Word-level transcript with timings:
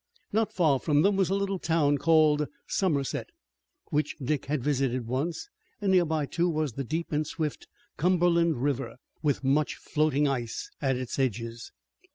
Not 0.33 0.51
far 0.51 0.79
from 0.79 1.03
them 1.03 1.15
was 1.15 1.29
a 1.29 1.35
little 1.35 1.59
town 1.59 1.99
called 1.99 2.47
Somerset, 2.65 3.27
which 3.91 4.15
Dick 4.17 4.45
had 4.47 4.63
visited 4.63 5.05
once, 5.05 5.47
and 5.79 5.91
near 5.91 6.05
by, 6.05 6.25
too, 6.25 6.49
was 6.49 6.73
the 6.73 6.83
deep 6.83 7.11
and 7.11 7.27
swift 7.27 7.67
Cumberland 7.97 8.63
River, 8.63 8.95
with 9.21 9.43
much 9.43 9.75
floating 9.75 10.27
ice 10.27 10.71
at 10.81 10.95
its 10.97 11.19
edges. 11.19 11.71